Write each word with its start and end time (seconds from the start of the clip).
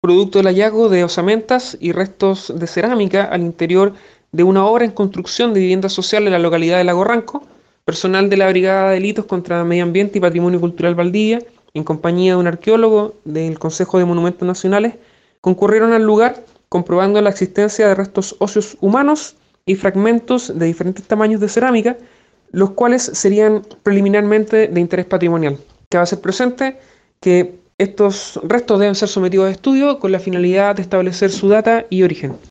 producto 0.00 0.38
del 0.38 0.46
hallazgo 0.46 0.88
de 0.88 1.04
osamentas 1.04 1.76
y 1.80 1.92
restos 1.92 2.52
de 2.56 2.66
cerámica 2.66 3.24
al 3.24 3.42
interior 3.42 3.94
de 4.32 4.44
una 4.44 4.64
obra 4.64 4.84
en 4.84 4.92
construcción 4.92 5.54
de 5.54 5.60
vivienda 5.60 5.88
social 5.88 6.24
en 6.26 6.32
la 6.32 6.38
localidad 6.38 6.78
de 6.78 6.84
Lago 6.84 7.04
Ranco, 7.04 7.42
personal 7.84 8.30
de 8.30 8.36
la 8.36 8.48
Brigada 8.48 8.90
de 8.90 8.94
Delitos 8.94 9.24
contra 9.24 9.64
Medio 9.64 9.84
Ambiente 9.84 10.18
y 10.18 10.20
Patrimonio 10.20 10.60
Cultural 10.60 10.94
Valdivia, 10.94 11.40
en 11.74 11.84
compañía 11.84 12.32
de 12.32 12.38
un 12.38 12.46
arqueólogo 12.46 13.14
del 13.24 13.58
Consejo 13.58 13.98
de 13.98 14.04
Monumentos 14.04 14.46
Nacionales, 14.46 14.94
concurrieron 15.40 15.92
al 15.92 16.02
lugar 16.02 16.44
comprobando 16.68 17.20
la 17.20 17.30
existencia 17.30 17.88
de 17.88 17.94
restos 17.94 18.36
óseos 18.38 18.76
humanos 18.80 19.36
y 19.64 19.74
fragmentos 19.74 20.58
de 20.58 20.66
diferentes 20.66 21.04
tamaños 21.06 21.40
de 21.40 21.48
cerámica, 21.48 21.96
los 22.52 22.70
cuales 22.70 23.02
serían 23.02 23.62
preliminarmente 23.82 24.68
de 24.68 24.80
interés 24.80 25.06
patrimonial. 25.06 25.58
Cabe 25.88 26.02
hacer 26.02 26.20
presente 26.20 26.78
que 27.20 27.58
estos 27.78 28.40
restos 28.42 28.80
deben 28.80 28.96
ser 28.96 29.08
sometidos 29.08 29.46
a 29.46 29.50
estudio 29.50 30.00
con 30.00 30.10
la 30.10 30.18
finalidad 30.18 30.74
de 30.74 30.82
establecer 30.82 31.30
su 31.30 31.48
data 31.48 31.86
y 31.88 32.02
origen. 32.02 32.38